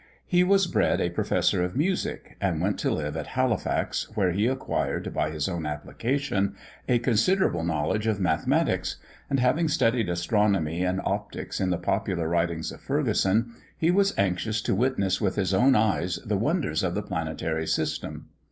[0.25, 4.47] He was bred a professor of music, and went to live at Halifax, where he
[4.47, 6.55] acquired, by his own application,
[6.89, 8.95] a considerable knowledge of mathematics;
[9.29, 14.59] and, having studied astronomy and optics in the popular writings of Ferguson, he was anxious
[14.63, 18.29] to witness with his own eyes the wonders of the planetary system.